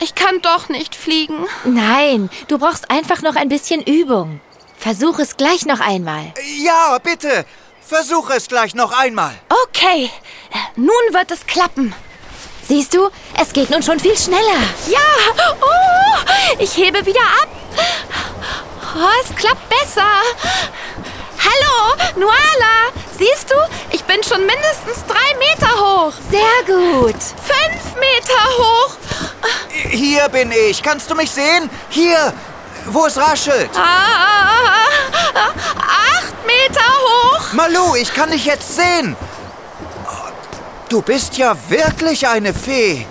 Ich 0.00 0.14
kann 0.26 0.42
doch 0.42 0.68
nicht 0.68 0.96
fliegen. 0.96 1.46
Nein, 1.64 2.30
du 2.48 2.58
brauchst 2.58 2.90
einfach 2.90 3.22
noch 3.22 3.36
ein 3.36 3.48
bisschen 3.48 3.80
Übung. 3.80 4.40
Versuch 4.76 5.20
es 5.20 5.36
gleich 5.36 5.66
noch 5.66 5.78
einmal. 5.78 6.32
Ja, 6.58 6.98
bitte. 6.98 7.44
Versuche 7.80 8.32
es 8.34 8.48
gleich 8.48 8.74
noch 8.74 8.90
einmal. 8.90 9.32
Okay, 9.66 10.10
nun 10.74 10.90
wird 11.12 11.30
es 11.30 11.46
klappen. 11.46 11.94
Siehst 12.66 12.94
du, 12.94 13.08
es 13.40 13.52
geht 13.52 13.70
nun 13.70 13.84
schon 13.84 14.00
viel 14.00 14.18
schneller. 14.18 14.62
Ja, 14.88 14.98
oh, 15.60 16.58
ich 16.58 16.76
hebe 16.76 17.06
wieder 17.06 17.20
ab. 17.20 17.48
Oh, 18.96 19.22
es 19.22 19.36
klappt 19.36 19.68
besser. 19.68 20.10
Hallo, 21.38 22.02
Nuala, 22.16 23.05
siehst 23.18 23.50
du, 23.50 23.54
ich 23.90 24.04
bin 24.04 24.22
schon 24.22 24.40
mindestens 24.46 25.04
drei 25.06 25.34
Meter 25.38 25.70
hoch. 25.80 26.12
Sehr 26.30 26.74
gut. 26.74 27.16
Fünf 27.44 27.94
Meter 27.96 28.42
hoch. 28.58 28.96
Hier 29.90 30.28
bin 30.28 30.52
ich. 30.52 30.82
Kannst 30.82 31.10
du 31.10 31.14
mich 31.14 31.30
sehen? 31.30 31.70
Hier, 31.88 32.32
wo 32.86 33.06
es 33.06 33.16
raschelt. 33.16 33.70
Ah, 33.76 34.86
acht 35.34 36.46
Meter 36.46 36.84
hoch. 36.84 37.52
Malu, 37.52 37.94
ich 37.96 38.12
kann 38.12 38.30
dich 38.30 38.44
jetzt 38.44 38.76
sehen. 38.76 39.16
Du 40.88 41.02
bist 41.02 41.36
ja 41.36 41.56
wirklich 41.68 42.26
eine 42.28 42.54
Fee. 42.54 43.06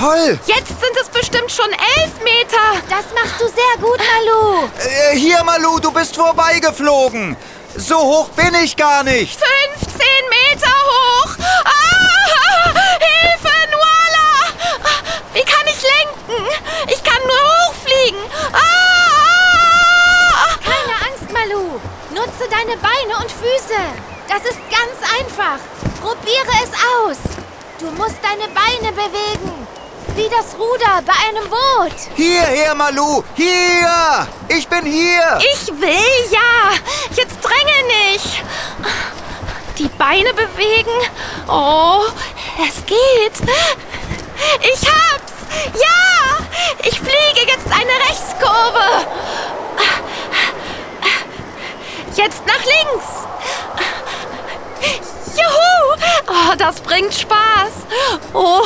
Toll. 0.00 0.38
Jetzt 0.46 0.68
sind 0.68 0.96
es 1.00 1.08
bestimmt 1.08 1.50
schon 1.50 1.70
elf 1.70 2.12
Meter. 2.22 2.80
Das 2.88 3.04
machst 3.14 3.38
du 3.40 3.46
sehr 3.46 3.80
gut, 3.80 3.98
Malu. 3.98 4.68
Äh, 4.78 5.16
hier, 5.16 5.42
Malu, 5.44 5.80
du 5.80 5.90
bist 5.90 6.16
vorbeigeflogen. 6.16 7.36
So 7.76 7.96
hoch 7.98 8.28
bin 8.30 8.54
ich 8.62 8.76
gar 8.76 9.02
nicht. 9.02 9.38
15 9.80 9.98
Meter 10.28 10.68
hoch. 10.68 11.30
Ah, 11.64 12.70
Hilfe, 13.00 13.54
Nuala. 13.70 14.52
Wie 15.32 15.42
kann 15.42 15.66
ich 15.66 15.82
lenken? 15.82 16.46
Ich 16.88 17.02
kann 17.02 17.18
nur 17.26 17.42
hochfliegen. 17.68 18.20
Ah! 18.52 20.54
Keine 20.62 20.94
Angst, 21.10 21.32
Malu. 21.32 21.80
Nutze 22.10 22.46
deine 22.50 22.76
Beine 22.76 23.16
und 23.20 23.32
Füße. 23.32 23.80
Das 24.28 24.44
ist 24.44 24.60
ganz 24.70 25.00
einfach. 25.18 25.58
Probiere 26.00 26.52
es 26.62 26.70
aus. 27.00 27.16
Du 27.78 27.86
musst 27.92 28.18
deine 28.22 28.48
Beine 28.52 28.92
bewegen. 28.92 29.66
Wie 30.14 30.28
das 30.28 30.54
Ruder 30.58 31.00
bei 31.06 31.14
einem 31.26 31.48
Boot. 31.48 31.96
Hierher, 32.16 32.74
Malu. 32.74 33.22
Hier. 33.34 34.28
Ich 34.48 34.68
bin 34.68 34.84
hier. 34.84 35.38
Ich 35.54 35.68
will 35.68 36.28
ja. 36.30 36.74
Jetzt 37.16 37.31
dränge 37.52 38.10
nicht. 38.10 38.42
Die 39.78 39.88
Beine 39.88 40.32
bewegen. 40.34 40.90
Oh, 41.48 42.02
es 42.66 42.84
geht. 42.86 43.48
Ich 44.60 44.80
hab's. 44.88 45.32
Ja. 45.74 46.46
Ich 46.84 46.98
fliege 46.98 47.46
jetzt 47.46 47.66
eine 47.66 47.92
Rechtskurve. 48.08 49.06
Jetzt 52.14 52.42
nach 52.46 52.62
links. 52.64 53.06
Juhu! 55.34 55.96
Oh, 56.28 56.54
das 56.58 56.80
bringt 56.80 57.14
Spaß. 57.14 57.86
Oh, 58.34 58.62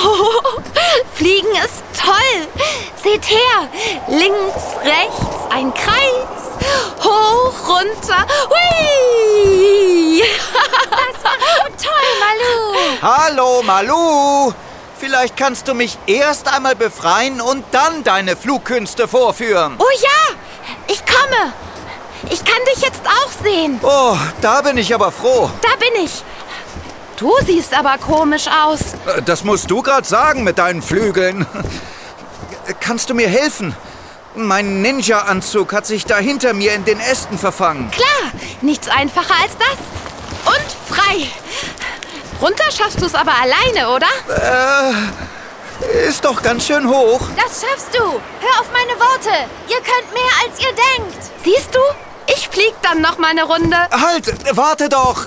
Fliegen 1.15 1.51
ist 1.53 1.83
toll. 1.97 2.49
Seht 3.03 3.29
her. 3.31 3.69
Links, 4.09 4.77
rechts, 4.85 5.47
ein 5.51 5.73
Kreis. 5.75 6.46
Hoch, 7.03 7.69
runter. 7.69 8.27
Hui! 8.49 10.23
Toll, 11.83 12.11
Malu. 12.21 13.03
Hallo, 13.03 13.63
Malu. 13.63 14.53
Vielleicht 14.99 15.37
kannst 15.37 15.69
du 15.69 15.75
mich 15.75 15.99
erst 16.07 16.49
einmal 16.53 16.75
befreien 16.75 17.41
und 17.41 17.65
dann 17.73 18.03
deine 18.03 18.35
Flugkünste 18.37 19.07
vorführen. 19.09 19.77
Oh 19.79 19.85
ja, 20.03 20.37
ich 20.89 21.03
komme. 21.05 21.53
Ich 22.31 22.43
kann 22.45 22.59
dich 22.75 22.83
jetzt 22.83 23.03
auch 23.07 23.31
sehen. 23.45 23.79
Oh, 23.83 24.17
da 24.41 24.63
bin 24.63 24.79
ich 24.79 24.95
aber 24.95 25.13
froh. 25.13 25.51
Da 25.63 25.77
bin 25.77 26.03
ich. 26.05 26.25
Du 27.19 27.33
siehst 27.45 27.73
aber 27.77 27.99
komisch 27.99 28.47
aus. 28.65 28.81
Äh, 29.07 29.23
Das 29.23 29.45
musst 29.45 29.71
du 29.71 29.83
gerade 29.83 30.07
sagen 30.07 30.43
mit 30.45 30.59
deinen 30.59 30.83
Flügeln. 30.83 31.47
Kannst 32.81 33.11
du 33.11 33.15
mir 33.15 33.29
helfen? 33.29 33.77
Mein 34.37 34.83
Ninja-Anzug 34.83 35.73
hat 35.73 35.87
sich 35.87 36.05
da 36.05 36.19
hinter 36.19 36.53
mir 36.53 36.75
in 36.75 36.85
den 36.85 37.01
Ästen 37.01 37.39
verfangen. 37.39 37.91
Klar, 37.91 38.33
nichts 38.61 38.87
einfacher 38.89 39.35
als 39.43 39.53
das. 39.57 40.55
Und 40.55 40.95
frei. 40.95 41.27
Runter 42.41 42.71
schaffst 42.71 43.01
du 43.01 43.07
es 43.07 43.15
aber 43.15 43.33
alleine, 43.33 43.89
oder? 43.95 44.07
Ist 46.07 46.25
doch 46.25 46.43
ganz 46.43 46.67
schön 46.67 46.87
hoch. 46.89 47.21
Das 47.35 47.63
schaffst 47.63 47.95
du. 47.95 48.03
Hör 48.03 48.61
auf 48.61 48.71
meine 48.73 48.99
Worte. 49.01 49.31
Ihr 49.69 49.79
könnt 49.79 50.13
mehr, 50.13 50.33
als 50.45 50.61
ihr 50.61 50.73
denkt. 50.99 51.31
Siehst 51.43 51.75
du? 51.75 51.81
Ich 52.27 52.49
flieg 52.49 52.75
dann 52.83 53.01
noch 53.01 53.17
mal 53.19 53.31
eine 53.31 53.45
Runde. 53.45 53.77
Halt, 53.91 54.35
warte 54.55 54.89
doch. 54.91 55.27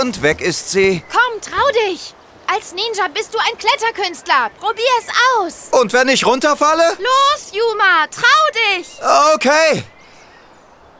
Und 0.00 0.22
weg 0.22 0.40
ist 0.40 0.70
sie. 0.70 1.02
Komm, 1.10 1.40
trau 1.40 1.64
dich. 1.88 2.14
Als 2.48 2.72
Ninja 2.72 3.08
bist 3.12 3.34
du 3.34 3.38
ein 3.38 3.58
Kletterkünstler. 3.58 4.50
Probier 4.58 4.84
es 5.00 5.08
aus. 5.38 5.80
Und 5.80 5.92
wenn 5.92 6.08
ich 6.08 6.24
runterfalle? 6.24 6.96
Los, 6.98 7.52
Juma, 7.52 8.06
trau 8.10 8.78
dich. 8.78 8.88
Okay. 9.34 9.84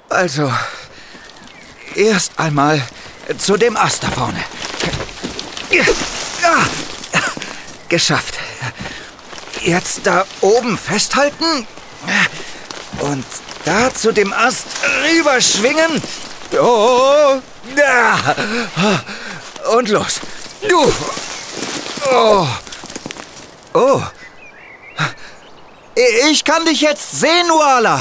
Also, 0.09 0.53
erst 1.95 2.39
einmal 2.39 2.83
zu 3.39 3.57
dem 3.57 3.77
Ast 3.77 4.03
da 4.03 4.11
vorne. 4.11 4.45
Geschafft. 7.89 8.39
Jetzt 9.61 10.01
da 10.07 10.25
oben 10.41 10.79
festhalten 10.79 11.67
und 13.01 13.25
da 13.65 13.93
zu 13.93 14.13
dem 14.13 14.33
Ast 14.33 14.67
rüberschwingen. 15.05 16.03
Oh. 16.61 17.41
Und 19.75 19.89
los. 19.89 20.21
Du. 20.69 20.93
Oh. 22.13 22.47
Oh. 23.75 24.03
Ich 26.31 26.45
kann 26.45 26.65
dich 26.65 26.81
jetzt 26.81 27.21
sehen, 27.21 27.47
Nuala. 27.49 28.01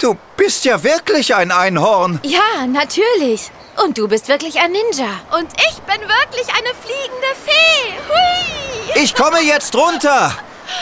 Du 0.00 0.16
bist 0.36 0.64
ja 0.64 0.82
wirklich 0.82 1.34
ein 1.34 1.50
Einhorn. 1.50 2.20
Ja, 2.22 2.66
natürlich. 2.66 3.50
Und 3.84 3.96
du 3.96 4.08
bist 4.08 4.28
wirklich 4.28 4.58
ein 4.60 4.72
Ninja. 4.72 5.08
Und 5.38 5.48
ich 5.68 5.76
bin 5.82 6.00
wirklich 6.00 6.48
eine 6.48 6.74
fliegende 6.74 7.32
Fee. 7.44 7.92
Hui! 8.08 9.02
Ich 9.02 9.14
komme 9.14 9.40
jetzt 9.40 9.74
runter. 9.74 10.32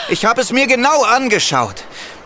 Ich 0.09 0.25
habe 0.25 0.41
es 0.41 0.51
mir 0.51 0.67
genau 0.67 1.03
angeschaut. 1.03 1.83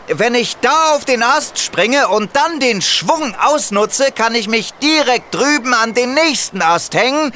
Wenn 0.08 0.34
ich 0.34 0.56
da 0.56 0.94
auf 0.94 1.04
den 1.04 1.22
Ast 1.22 1.58
springe 1.58 2.08
und 2.08 2.34
dann 2.34 2.58
den 2.58 2.82
Schwung 2.82 3.34
ausnutze, 3.36 4.10
kann 4.10 4.34
ich 4.34 4.48
mich 4.48 4.72
direkt 4.74 5.34
drüben 5.34 5.72
an 5.74 5.94
den 5.94 6.14
nächsten 6.14 6.62
Ast 6.62 6.94
hängen 6.94 7.32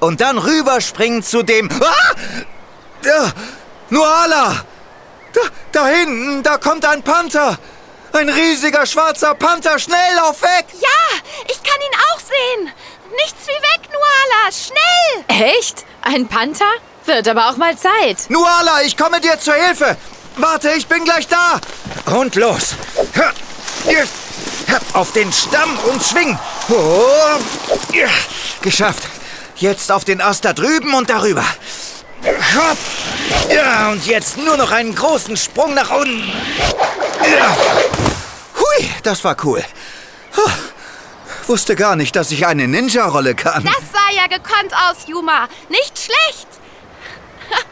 und 0.00 0.20
dann 0.20 0.38
rüberspringen 0.38 1.22
zu 1.22 1.42
dem... 1.42 1.68
Ah! 1.80 2.14
Ja, 3.04 3.32
Nuala! 3.90 4.64
Da, 5.32 5.40
da 5.72 5.86
hinten, 5.86 6.42
da 6.42 6.58
kommt 6.58 6.84
ein 6.84 7.02
Panther. 7.02 7.58
Ein 8.12 8.28
riesiger 8.28 8.86
schwarzer 8.86 9.34
Panther. 9.34 9.78
Schnell, 9.78 10.16
lauf 10.16 10.42
weg! 10.42 10.66
Ja, 10.80 11.18
ich 11.46 11.62
kann 11.62 11.80
ihn 11.80 11.98
auch 12.10 12.18
sehen. 12.20 12.72
Nichts 13.16 13.46
wie 13.46 13.50
weg, 13.50 13.88
Nuala. 13.90 14.52
Schnell! 14.52 15.52
Echt? 15.58 15.84
Ein 16.02 16.26
Panther? 16.28 16.70
Wird 17.04 17.28
aber 17.28 17.48
auch 17.48 17.56
mal 17.56 17.76
Zeit. 17.76 18.28
Nuala, 18.28 18.82
ich 18.82 18.96
komme 18.96 19.20
dir 19.20 19.38
zur 19.38 19.54
Hilfe. 19.54 19.96
Warte, 20.36 20.70
ich 20.70 20.86
bin 20.86 21.04
gleich 21.04 21.26
da. 21.26 21.60
Und 22.14 22.34
los. 22.36 22.74
Auf 24.92 25.12
den 25.12 25.32
Stamm 25.32 25.78
und 25.90 26.02
schwing. 26.02 26.38
Oh. 26.68 27.38
Geschafft. 28.60 29.04
Jetzt 29.58 29.90
auf 29.90 30.04
den 30.04 30.20
Ast 30.20 30.44
da 30.44 30.52
drüben 30.52 30.94
und 30.94 31.10
darüber. 31.10 31.44
Hopp. 32.24 32.78
Ja, 33.52 33.90
und 33.90 34.06
jetzt 34.06 34.38
nur 34.38 34.56
noch 34.56 34.70
einen 34.70 34.94
großen 34.94 35.36
Sprung 35.36 35.74
nach 35.74 35.90
unten. 35.90 36.32
Ja. 37.22 37.56
Hui, 38.56 38.90
das 39.02 39.24
war 39.24 39.36
cool. 39.44 39.64
Huh. 40.36 40.50
Wusste 41.48 41.74
gar 41.74 41.96
nicht, 41.96 42.14
dass 42.14 42.30
ich 42.30 42.46
eine 42.46 42.68
Ninja-Rolle 42.68 43.34
kann. 43.34 43.64
Das 43.64 43.82
sah 43.92 44.14
ja 44.14 44.26
gekonnt 44.28 44.72
aus, 44.88 45.08
Yuma. 45.08 45.48
Nicht 45.68 45.98
schlecht. 45.98 46.46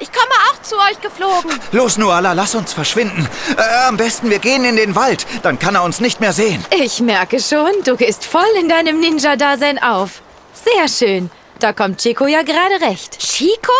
Ich 0.00 0.10
komme 0.10 0.32
auch 0.50 0.62
zu 0.62 0.76
euch 0.76 1.00
geflogen. 1.00 1.60
Los, 1.72 1.96
Nuala, 1.96 2.32
lass 2.32 2.54
uns 2.54 2.72
verschwinden. 2.72 3.28
Äh, 3.56 3.86
am 3.86 3.96
besten, 3.96 4.30
wir 4.30 4.38
gehen 4.40 4.64
in 4.64 4.76
den 4.76 4.96
Wald. 4.96 5.26
Dann 5.42 5.58
kann 5.58 5.74
er 5.74 5.84
uns 5.84 6.00
nicht 6.00 6.20
mehr 6.20 6.32
sehen. 6.32 6.64
Ich 6.70 7.00
merke 7.00 7.38
schon, 7.38 7.70
du 7.84 7.96
gehst 7.96 8.24
voll 8.24 8.42
in 8.58 8.68
deinem 8.68 8.98
Ninja-Dasein 8.98 9.80
auf. 9.80 10.22
Sehr 10.64 10.88
schön. 10.88 11.30
Da 11.58 11.72
kommt 11.72 11.98
Chico 12.00 12.26
ja 12.26 12.42
gerade 12.42 12.80
recht. 12.80 13.18
Chico? 13.18 13.72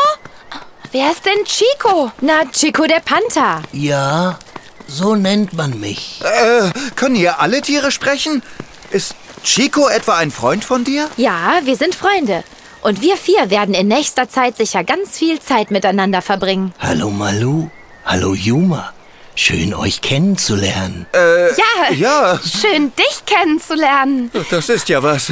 Wer 0.92 1.10
ist 1.12 1.24
denn 1.24 1.44
Chico? 1.44 2.10
Na, 2.20 2.42
Chico 2.52 2.84
der 2.86 3.00
Panther. 3.00 3.62
Ja, 3.72 4.38
so 4.86 5.14
nennt 5.14 5.52
man 5.52 5.78
mich. 5.78 6.20
Äh, 6.22 6.70
können 6.96 7.14
hier 7.14 7.40
alle 7.40 7.60
Tiere 7.62 7.90
sprechen? 7.90 8.42
Ist 8.90 9.14
Chico 9.44 9.88
etwa 9.88 10.16
ein 10.16 10.30
Freund 10.30 10.64
von 10.64 10.84
dir? 10.84 11.08
Ja, 11.16 11.60
wir 11.62 11.76
sind 11.76 11.94
Freunde. 11.94 12.42
Und 12.82 13.02
wir 13.02 13.16
vier 13.16 13.50
werden 13.50 13.74
in 13.74 13.88
nächster 13.88 14.28
Zeit 14.28 14.56
sicher 14.56 14.82
ganz 14.84 15.16
viel 15.16 15.38
Zeit 15.40 15.70
miteinander 15.70 16.22
verbringen. 16.22 16.74
Hallo 16.80 17.10
Malu, 17.10 17.68
hallo 18.04 18.32
Yuma. 18.34 18.92
Schön 19.36 19.74
euch 19.74 20.00
kennenzulernen. 20.00 21.06
Äh, 21.14 21.48
Ja, 21.54 21.92
ja, 21.94 22.40
schön 22.42 22.92
dich 22.96 23.24
kennenzulernen. 23.26 24.30
das 24.50 24.68
ist 24.68 24.88
ja 24.88 25.02
was. 25.02 25.30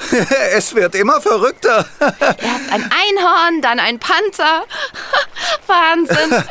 es 0.54 0.74
wird 0.74 0.94
immer 0.94 1.20
verrückter. 1.20 1.86
Erst 2.00 2.72
ein 2.72 2.82
Einhorn, 2.82 3.62
dann 3.62 3.80
ein 3.80 3.98
Panther. 3.98 4.64
Wahnsinn. 5.66 6.44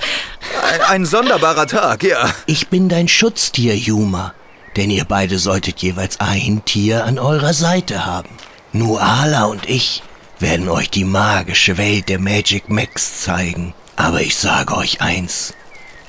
Ein, 0.64 0.82
ein 0.88 1.06
sonderbarer 1.06 1.68
Tag, 1.68 2.04
ja. 2.04 2.30
Ich 2.46 2.68
bin 2.68 2.90
dein 2.90 3.08
Schutztier, 3.08 3.76
Yuma. 3.76 4.34
Denn 4.76 4.90
ihr 4.92 5.06
beide 5.06 5.40
solltet 5.40 5.80
jeweils 5.80 6.20
ein 6.20 6.64
Tier 6.66 7.06
an 7.06 7.18
eurer 7.18 7.54
Seite 7.54 8.06
haben. 8.06 8.30
Nuala 8.74 9.46
und 9.46 9.68
ich 9.68 10.04
werden 10.40 10.70
euch 10.70 10.90
die 10.90 11.06
magische 11.06 11.78
Welt 11.78 12.10
der 12.10 12.20
Magic 12.20 12.70
Max 12.70 13.22
zeigen. 13.22 13.74
Aber 13.96 14.22
ich 14.22 14.38
sage 14.38 14.76
euch 14.78 15.02
eins. 15.02 15.54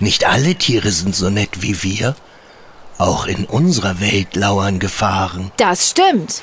Nicht 0.01 0.27
alle 0.27 0.55
Tiere 0.55 0.93
sind 0.93 1.17
so 1.17 1.31
nett 1.31 1.63
wie 1.63 1.83
wir. 1.83 2.15
Auch 2.99 3.27
in 3.27 3.47
unserer 3.47 4.01
Welt 4.01 4.37
lauern 4.37 4.79
Gefahren. 4.81 5.51
Das 5.57 5.91
stimmt. 5.91 6.43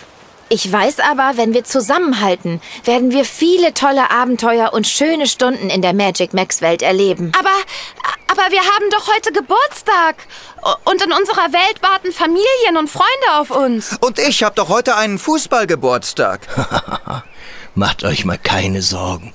Ich 0.49 0.71
weiß 0.71 0.99
aber, 0.99 1.37
wenn 1.37 1.53
wir 1.53 1.63
zusammenhalten, 1.63 2.61
werden 2.83 3.11
wir 3.11 3.25
viele 3.25 3.73
tolle 3.73 4.11
Abenteuer 4.11 4.73
und 4.73 4.87
schöne 4.87 5.25
Stunden 5.25 5.71
in 5.71 5.81
der 5.81 5.93
Magic 5.93 6.33
Max 6.35 6.61
Welt 6.61 6.83
erleben. 6.83 7.31
Aber, 7.37 7.49
aber 8.27 8.51
wir 8.51 8.59
haben 8.59 8.89
doch 8.91 9.07
heute 9.07 9.31
Geburtstag. 9.31 10.15
Und 10.83 11.01
in 11.03 11.11
unserer 11.11 11.51
Welt 11.51 11.81
warten 11.81 12.11
Familien 12.11 12.77
und 12.77 12.89
Freunde 12.89 13.39
auf 13.39 13.49
uns. 13.49 13.97
Und 14.01 14.19
ich 14.19 14.43
habe 14.43 14.55
doch 14.55 14.69
heute 14.69 14.95
einen 14.95 15.17
Fußballgeburtstag. 15.17 16.41
Macht 17.75 18.03
euch 18.03 18.23
mal 18.23 18.37
keine 18.37 18.83
Sorgen. 18.83 19.33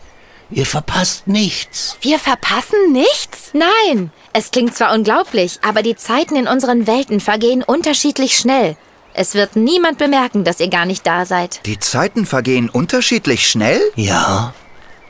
Ihr 0.52 0.66
verpasst 0.66 1.26
nichts. 1.26 1.96
Wir 2.00 2.18
verpassen 2.18 2.92
nichts? 2.92 3.50
Nein, 3.52 4.12
es 4.32 4.50
klingt 4.50 4.76
zwar 4.76 4.92
unglaublich, 4.94 5.58
aber 5.62 5.82
die 5.82 5.94
Zeiten 5.96 6.36
in 6.36 6.48
unseren 6.48 6.86
Welten 6.86 7.20
vergehen 7.20 7.62
unterschiedlich 7.62 8.36
schnell. 8.36 8.76
Es 9.12 9.34
wird 9.34 9.56
niemand 9.56 9.98
bemerken, 9.98 10.44
dass 10.44 10.60
ihr 10.60 10.68
gar 10.68 10.86
nicht 10.86 11.06
da 11.06 11.26
seid. 11.26 11.60
Die 11.66 11.78
Zeiten 11.78 12.26
vergehen 12.26 12.70
unterschiedlich 12.70 13.46
schnell? 13.46 13.80
Ja, 13.96 14.54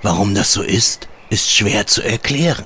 warum 0.02 0.34
das 0.34 0.52
so 0.52 0.62
ist, 0.62 1.08
ist 1.28 1.50
schwer 1.52 1.86
zu 1.86 2.02
erklären. 2.02 2.64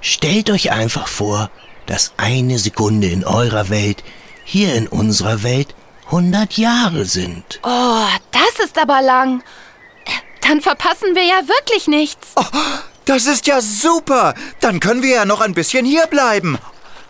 Stellt 0.00 0.50
euch 0.50 0.72
einfach 0.72 1.08
vor, 1.08 1.50
dass 1.86 2.12
eine 2.16 2.58
Sekunde 2.58 3.08
in 3.08 3.24
eurer 3.24 3.68
Welt 3.68 4.02
hier 4.44 4.74
in 4.74 4.88
unserer 4.88 5.42
Welt 5.42 5.74
100 6.06 6.56
Jahre 6.56 7.04
sind. 7.04 7.60
Oh, 7.62 8.06
das 8.30 8.64
ist 8.64 8.78
aber 8.78 9.02
lang. 9.02 9.42
Dann 10.42 10.60
verpassen 10.60 11.14
wir 11.14 11.24
ja 11.24 11.48
wirklich 11.48 11.88
nichts. 11.88 12.32
Oh, 12.36 12.44
das 13.04 13.26
ist 13.26 13.46
ja 13.46 13.60
super. 13.60 14.34
Dann 14.60 14.80
können 14.80 15.02
wir 15.02 15.16
ja 15.16 15.24
noch 15.24 15.40
ein 15.40 15.54
bisschen 15.54 15.84
hier 15.84 16.06
bleiben. 16.06 16.58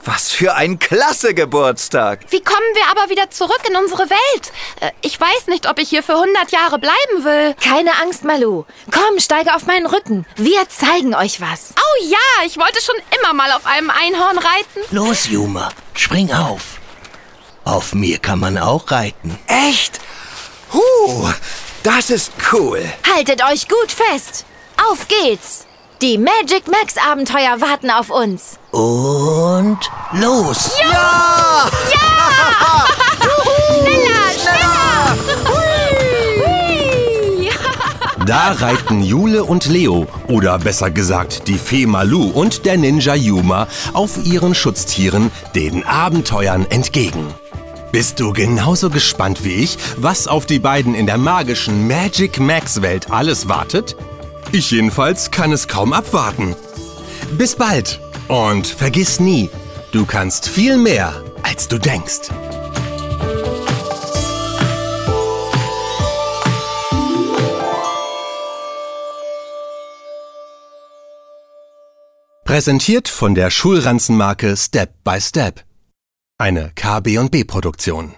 Was 0.07 0.31
für 0.31 0.55
ein 0.55 0.79
klasse 0.79 1.35
Geburtstag. 1.35 2.21
Wie 2.31 2.41
kommen 2.41 2.59
wir 2.75 2.85
aber 2.91 3.11
wieder 3.11 3.29
zurück 3.31 3.61
in 3.69 3.75
unsere 3.77 4.09
Welt? 4.09 4.53
Äh, 4.81 4.91
Ich 5.03 5.21
weiß 5.21 5.49
nicht, 5.49 5.69
ob 5.69 5.79
ich 5.81 5.89
hier 5.89 6.03
für 6.05 6.15
100 6.15 6.53
Jahre 6.53 6.79
bleiben 6.79 7.25
will. 7.25 7.55
Keine 7.55 7.91
Angst, 8.01 8.23
Malu. 8.25 8.65
Komm, 8.93 9.19
steige 9.19 9.55
auf 9.55 9.67
meinen 9.67 9.87
Rücken. 9.87 10.25
Wir 10.37 10.69
zeigen 10.69 11.15
euch 11.15 11.41
was. 11.41 11.75
Oh 11.77 12.05
ja, 12.05 12.47
ich 12.47 12.57
wollte 12.57 12.81
schon 12.81 12.95
immer 13.21 13.33
mal 13.35 13.51
auf 13.51 13.67
einem 13.67 13.91
Einhorn 13.91 14.39
reiten. 14.39 14.81
Los, 14.95 15.27
Juma, 15.29 15.71
spring 15.95 16.33
auf. 16.33 16.63
Auf 17.65 17.93
mir 17.93 18.19
kann 18.19 18.39
man 18.39 18.59
auch 18.59 18.91
reiten. 18.93 19.37
Echt? 19.49 19.99
Huh, 20.73 21.31
das 21.83 22.11
ist 22.11 22.33
cool. 22.53 22.85
Haltet 23.13 23.43
euch 23.43 23.67
gut 23.69 23.91
fest. 23.91 24.45
Auf 24.89 25.09
geht's. 25.09 25.67
Die 26.03 26.19
Magic 26.19 26.69
Max 26.71 26.97
Abenteuer 27.11 27.59
warten 27.63 27.91
auf 27.91 28.11
uns. 28.11 28.59
Und 28.71 29.79
los! 30.13 30.73
Ja! 30.79 31.71
Schneller, 33.71 34.29
schneller! 34.37 35.17
Hui! 35.49 37.49
Da 38.27 38.53
reiten 38.53 39.03
Jule 39.03 39.45
und 39.45 39.65
Leo, 39.69 40.07
oder 40.29 40.59
besser 40.59 40.91
gesagt 40.91 41.49
die 41.49 41.57
Fee 41.57 41.87
Malu 41.87 42.29
und 42.29 42.67
der 42.67 42.77
Ninja 42.77 43.15
Yuma 43.15 43.67
auf 43.95 44.19
ihren 44.23 44.55
Schutztieren 44.55 45.31
den 45.55 45.83
Abenteuern 45.87 46.67
entgegen. 46.69 47.33
Bist 47.91 48.21
du 48.21 48.35
genauso 48.35 48.91
gespannt 48.91 49.45
wie 49.45 49.55
ich, 49.55 49.79
was 49.97 50.29
auf 50.29 50.45
die 50.45 50.59
beiden 50.59 50.95
in 50.95 51.07
der 51.07 51.17
magischen 51.17 51.89
Magic 51.89 52.39
Max 52.39 52.83
Welt 52.83 53.11
alles 53.11 53.49
wartet? 53.49 53.97
Ich 54.53 54.71
jedenfalls 54.71 55.31
kann 55.31 55.53
es 55.53 55.69
kaum 55.69 55.93
abwarten. 55.93 56.55
Bis 57.37 57.57
bald 57.57 58.01
und 58.29 58.67
vergiss 58.67 59.21
nie, 59.21 59.51
du 59.93 60.07
kannst 60.07 60.49
viel 60.49 60.77
mehr, 60.79 61.23
als 61.43 61.69
du 61.69 61.79
denkst. 61.79 62.31
Präsentiert 72.45 73.09
von 73.09 73.35
der 73.35 73.51
Schulranzenmarke 73.51 74.57
Step 74.57 75.03
by 75.03 75.21
Step. 75.21 75.65
Eine 76.39 76.71
KB&B 76.77 77.43
Produktion. 77.45 78.15